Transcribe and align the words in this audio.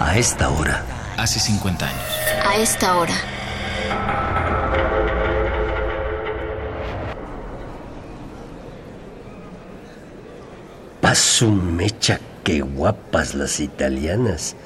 A 0.00 0.16
esta 0.16 0.48
hora. 0.48 0.82
Hace 1.18 1.38
50 1.38 1.86
años. 1.86 2.02
A 2.46 2.56
esta 2.56 2.96
hora. 2.96 3.14
Paso 11.02 11.50
mecha, 11.50 12.18
qué 12.44 12.62
guapas 12.62 13.34
las 13.34 13.60
italianas 13.60 14.56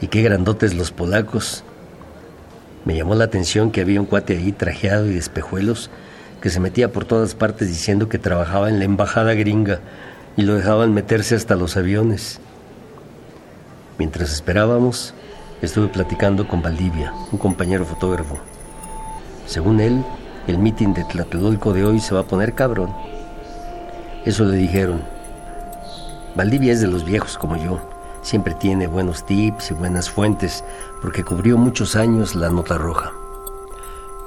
y 0.00 0.06
qué 0.06 0.22
grandotes 0.22 0.74
los 0.74 0.92
polacos. 0.92 1.64
Me 2.84 2.96
llamó 2.96 3.16
la 3.16 3.24
atención 3.24 3.72
que 3.72 3.80
había 3.80 4.00
un 4.00 4.06
cuate 4.06 4.36
ahí 4.36 4.52
trajeado 4.52 5.06
y 5.06 5.14
de 5.14 5.18
espejuelos 5.18 5.90
que 6.40 6.50
se 6.50 6.60
metía 6.60 6.92
por 6.92 7.04
todas 7.04 7.34
partes 7.34 7.66
diciendo 7.66 8.08
que 8.08 8.18
trabajaba 8.18 8.68
en 8.68 8.78
la 8.78 8.84
embajada 8.84 9.34
gringa 9.34 9.80
y 10.36 10.42
lo 10.42 10.54
dejaban 10.54 10.94
meterse 10.94 11.34
hasta 11.34 11.56
los 11.56 11.76
aviones. 11.76 12.38
Mientras 13.96 14.32
esperábamos, 14.32 15.14
estuve 15.62 15.86
platicando 15.86 16.48
con 16.48 16.62
Valdivia, 16.62 17.12
un 17.30 17.38
compañero 17.38 17.84
fotógrafo. 17.84 18.38
Según 19.46 19.80
él, 19.80 20.04
el 20.48 20.58
mitin 20.58 20.92
de 20.94 21.04
Tlatelolco 21.04 21.72
de 21.72 21.84
hoy 21.84 22.00
se 22.00 22.12
va 22.12 22.22
a 22.22 22.26
poner 22.26 22.54
cabrón. 22.54 22.92
Eso 24.24 24.44
le 24.44 24.56
dijeron. 24.56 25.02
Valdivia 26.34 26.72
es 26.72 26.80
de 26.80 26.88
los 26.88 27.04
viejos 27.04 27.38
como 27.38 27.56
yo. 27.56 27.78
Siempre 28.22 28.54
tiene 28.54 28.88
buenos 28.88 29.24
tips 29.26 29.70
y 29.70 29.74
buenas 29.74 30.10
fuentes 30.10 30.64
porque 31.00 31.22
cubrió 31.22 31.56
muchos 31.56 31.94
años 31.94 32.34
la 32.34 32.50
nota 32.50 32.76
roja. 32.76 33.12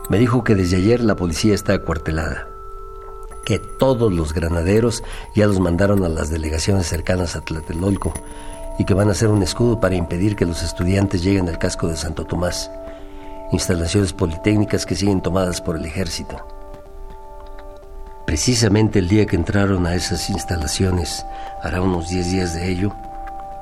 Me 0.10 0.18
dijo 0.18 0.46
que 0.46 0.56
desde 0.56 0.78
ayer 0.78 1.02
la 1.02 1.18
policía 1.18 1.54
está 1.54 1.74
acuartelada, 1.74 2.48
que 3.44 3.60
todos 3.60 4.14
los 4.14 4.34
granaderos 4.34 5.04
ya 5.36 5.46
los 5.46 5.60
mandaron 5.60 6.06
a 6.06 6.10
las 6.10 6.30
delegaciones 6.30 6.88
cercanas 6.88 7.36
a 7.36 7.42
Tlatelolco 7.42 8.14
y 8.78 8.86
que 8.86 8.94
van 8.94 9.10
a 9.10 9.12
hacer 9.12 9.30
un 9.30 9.42
escudo 9.44 9.80
para 9.80 9.96
impedir 9.96 10.36
que 10.36 10.46
los 10.46 10.64
estudiantes 10.64 11.24
lleguen 11.24 11.50
al 11.50 11.58
casco 11.58 11.88
de 11.88 11.96
Santo 11.96 12.26
Tomás, 12.26 12.72
instalaciones 13.52 14.14
politécnicas 14.14 14.86
que 14.86 14.96
siguen 14.96 15.22
tomadas 15.22 15.62
por 15.62 15.78
el 15.78 15.86
ejército. 15.86 16.46
Precisamente 18.26 19.00
el 19.00 19.08
día 19.08 19.26
que 19.26 19.36
entraron 19.36 19.88
a 19.88 19.96
esas 19.96 20.30
instalaciones, 20.30 21.26
hará 21.64 21.82
unos 21.82 22.10
10 22.10 22.32
días 22.32 22.54
de 22.54 22.70
ello, 22.70 22.94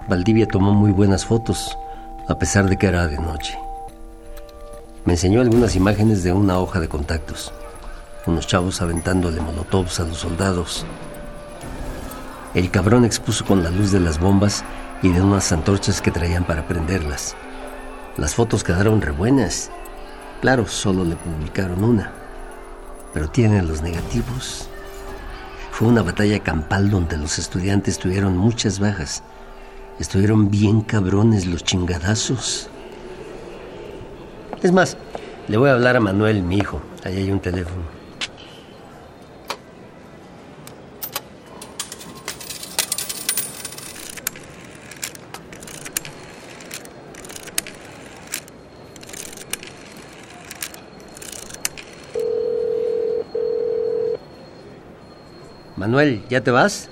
Valdivia 0.07 0.47
tomó 0.47 0.73
muy 0.73 0.91
buenas 0.91 1.25
fotos, 1.25 1.77
a 2.27 2.38
pesar 2.38 2.67
de 2.67 2.77
que 2.77 2.88
era 2.88 3.07
de 3.07 3.17
noche. 3.17 3.57
Me 5.05 5.13
enseñó 5.13 5.41
algunas 5.41 5.75
imágenes 5.75 6.23
de 6.23 6.33
una 6.33 6.57
hoja 6.59 6.79
de 6.79 6.89
contactos, 6.89 7.53
unos 8.25 8.47
chavos 8.47 8.81
aventándole 8.81 9.39
molotovs 9.39 10.00
a 10.00 10.03
los 10.03 10.17
soldados. 10.17 10.85
El 12.55 12.72
cabrón 12.72 13.05
expuso 13.05 13.45
con 13.45 13.63
la 13.63 13.69
luz 13.69 13.91
de 13.91 14.00
las 14.00 14.19
bombas 14.19 14.63
y 15.05 15.11
de 15.11 15.21
unas 15.21 15.51
antorchas 15.51 16.01
que 16.01 16.09
traían 16.09 16.45
para 16.45 16.67
prenderlas. 16.67 17.35
Las 18.17 18.33
fotos 18.33 18.63
quedaron 18.63 19.01
re 19.01 19.11
buenas. 19.11 19.69
Claro, 20.41 20.67
solo 20.67 21.05
le 21.05 21.15
publicaron 21.15 21.83
una. 21.83 22.11
Pero 23.13 23.29
tienen 23.29 23.67
los 23.67 23.83
negativos. 23.83 24.67
Fue 25.69 25.87
una 25.87 26.01
batalla 26.01 26.39
campal 26.39 26.89
donde 26.89 27.17
los 27.17 27.37
estudiantes 27.37 27.99
tuvieron 27.99 28.35
muchas 28.35 28.79
bajas. 28.79 29.21
Estuvieron 29.99 30.49
bien 30.49 30.81
cabrones 30.81 31.45
los 31.45 31.63
chingadazos. 31.63 32.67
Es 34.63 34.71
más, 34.71 34.97
le 35.47 35.57
voy 35.57 35.69
a 35.69 35.73
hablar 35.73 35.97
a 35.97 35.99
Manuel, 35.99 36.41
mi 36.41 36.57
hijo. 36.57 36.81
Ahí 37.03 37.17
hay 37.17 37.31
un 37.31 37.41
teléfono. 37.41 37.94
Manuel, 55.85 56.23
¿ya 56.31 56.41
te 56.41 56.50
vas? 56.50 56.90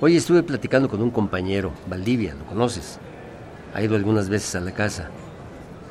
Hoy 0.00 0.16
estuve 0.16 0.44
platicando 0.44 0.88
con 0.88 1.02
un 1.02 1.10
compañero, 1.10 1.72
Valdivia, 1.88 2.32
¿lo 2.38 2.46
conoces? 2.46 3.00
Ha 3.74 3.82
ido 3.82 3.96
algunas 3.96 4.28
veces 4.28 4.54
a 4.54 4.60
la 4.60 4.70
casa. 4.70 5.10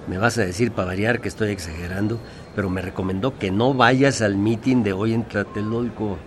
Me 0.07 0.17
vas 0.17 0.38
a 0.38 0.45
decir 0.45 0.72
para 0.72 0.88
variar 0.88 1.19
que 1.19 1.27
estoy 1.27 1.50
exagerando, 1.50 2.19
pero 2.56 2.69
me 2.69 2.81
recomendó 2.81 3.38
que 3.38 3.51
no 3.51 3.73
vayas 3.73 4.22
al 4.22 4.38
meeting 4.38 4.81
de 4.81 4.94
hoy 4.94 5.13
en 5.13 5.25
Tlatelolco. 5.25 6.17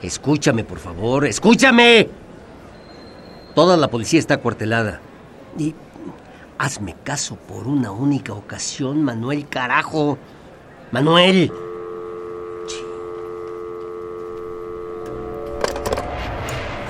Escúchame, 0.00 0.62
por 0.62 0.78
favor, 0.78 1.26
escúchame. 1.26 2.08
Toda 3.56 3.76
la 3.76 3.88
policía 3.88 4.20
está 4.20 4.34
acuartelada. 4.34 5.00
Y 5.58 5.74
hazme 6.56 6.94
caso 7.02 7.34
por 7.34 7.66
una 7.66 7.90
única 7.90 8.32
ocasión, 8.32 9.02
Manuel, 9.02 9.48
carajo. 9.48 10.18
Manuel. 10.92 11.50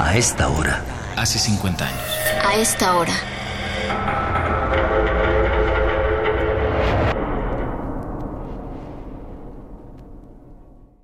A 0.09 0.17
esta 0.17 0.49
hora. 0.49 0.83
Hace 1.17 1.39
50 1.39 1.87
años. 1.87 2.01
A 2.43 2.57
esta 2.57 2.97
hora. 2.97 3.13